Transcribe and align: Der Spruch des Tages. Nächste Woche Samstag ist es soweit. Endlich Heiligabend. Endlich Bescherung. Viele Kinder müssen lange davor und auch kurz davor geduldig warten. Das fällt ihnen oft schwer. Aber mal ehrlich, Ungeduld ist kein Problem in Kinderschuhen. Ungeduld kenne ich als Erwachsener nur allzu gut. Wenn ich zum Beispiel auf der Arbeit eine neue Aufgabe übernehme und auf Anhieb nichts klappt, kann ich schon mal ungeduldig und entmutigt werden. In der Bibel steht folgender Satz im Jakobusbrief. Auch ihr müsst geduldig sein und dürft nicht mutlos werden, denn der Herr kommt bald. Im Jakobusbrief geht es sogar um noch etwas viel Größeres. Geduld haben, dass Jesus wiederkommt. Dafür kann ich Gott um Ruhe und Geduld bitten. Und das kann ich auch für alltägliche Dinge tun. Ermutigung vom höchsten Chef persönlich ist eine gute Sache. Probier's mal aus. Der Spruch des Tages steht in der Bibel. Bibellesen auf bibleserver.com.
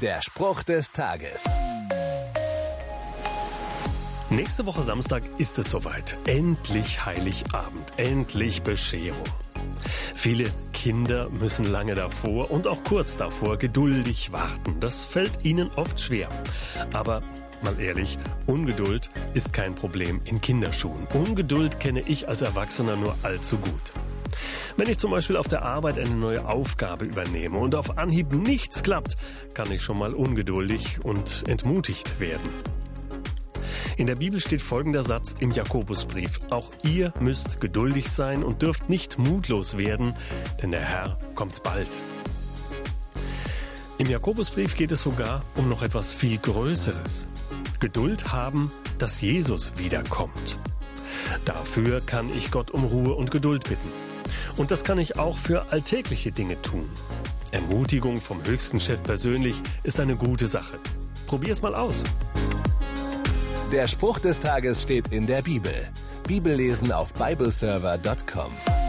Der 0.00 0.22
Spruch 0.22 0.62
des 0.62 0.92
Tages. 0.92 1.44
Nächste 4.30 4.64
Woche 4.64 4.82
Samstag 4.82 5.22
ist 5.36 5.58
es 5.58 5.68
soweit. 5.68 6.16
Endlich 6.26 7.04
Heiligabend. 7.04 7.92
Endlich 7.98 8.62
Bescherung. 8.62 9.22
Viele 10.14 10.50
Kinder 10.72 11.28
müssen 11.28 11.66
lange 11.66 11.96
davor 11.96 12.50
und 12.50 12.66
auch 12.66 12.82
kurz 12.82 13.18
davor 13.18 13.58
geduldig 13.58 14.32
warten. 14.32 14.80
Das 14.80 15.04
fällt 15.04 15.44
ihnen 15.44 15.70
oft 15.76 16.00
schwer. 16.00 16.30
Aber 16.94 17.20
mal 17.60 17.78
ehrlich, 17.78 18.16
Ungeduld 18.46 19.10
ist 19.34 19.52
kein 19.52 19.74
Problem 19.74 20.22
in 20.24 20.40
Kinderschuhen. 20.40 21.08
Ungeduld 21.12 21.78
kenne 21.78 22.00
ich 22.00 22.26
als 22.26 22.40
Erwachsener 22.40 22.96
nur 22.96 23.14
allzu 23.22 23.58
gut. 23.58 23.92
Wenn 24.76 24.88
ich 24.88 24.98
zum 24.98 25.10
Beispiel 25.10 25.36
auf 25.36 25.48
der 25.48 25.62
Arbeit 25.62 25.98
eine 25.98 26.10
neue 26.10 26.46
Aufgabe 26.46 27.04
übernehme 27.04 27.58
und 27.58 27.74
auf 27.74 27.98
Anhieb 27.98 28.32
nichts 28.32 28.82
klappt, 28.82 29.16
kann 29.54 29.70
ich 29.70 29.82
schon 29.82 29.98
mal 29.98 30.14
ungeduldig 30.14 31.04
und 31.04 31.44
entmutigt 31.48 32.20
werden. 32.20 32.50
In 33.96 34.06
der 34.06 34.16
Bibel 34.16 34.40
steht 34.40 34.62
folgender 34.62 35.04
Satz 35.04 35.36
im 35.40 35.50
Jakobusbrief. 35.50 36.40
Auch 36.50 36.70
ihr 36.82 37.12
müsst 37.20 37.60
geduldig 37.60 38.10
sein 38.10 38.42
und 38.42 38.62
dürft 38.62 38.88
nicht 38.88 39.18
mutlos 39.18 39.76
werden, 39.76 40.14
denn 40.62 40.70
der 40.70 40.80
Herr 40.80 41.18
kommt 41.34 41.62
bald. 41.62 41.88
Im 43.98 44.08
Jakobusbrief 44.08 44.76
geht 44.76 44.92
es 44.92 45.02
sogar 45.02 45.42
um 45.56 45.68
noch 45.68 45.82
etwas 45.82 46.14
viel 46.14 46.38
Größeres. 46.38 47.26
Geduld 47.80 48.32
haben, 48.32 48.72
dass 48.98 49.20
Jesus 49.20 49.72
wiederkommt. 49.76 50.56
Dafür 51.44 52.00
kann 52.00 52.30
ich 52.34 52.50
Gott 52.50 52.70
um 52.70 52.84
Ruhe 52.84 53.14
und 53.14 53.30
Geduld 53.30 53.64
bitten. 53.68 54.09
Und 54.56 54.70
das 54.70 54.84
kann 54.84 54.98
ich 54.98 55.18
auch 55.18 55.36
für 55.36 55.72
alltägliche 55.72 56.32
Dinge 56.32 56.60
tun. 56.62 56.88
Ermutigung 57.52 58.20
vom 58.20 58.44
höchsten 58.44 58.80
Chef 58.80 59.02
persönlich 59.02 59.60
ist 59.82 60.00
eine 60.00 60.16
gute 60.16 60.48
Sache. 60.48 60.78
Probier's 61.26 61.62
mal 61.62 61.74
aus. 61.74 62.02
Der 63.72 63.86
Spruch 63.86 64.18
des 64.18 64.38
Tages 64.38 64.82
steht 64.82 65.08
in 65.12 65.26
der 65.26 65.42
Bibel. 65.42 65.72
Bibellesen 66.26 66.92
auf 66.92 67.14
bibleserver.com. 67.14 68.79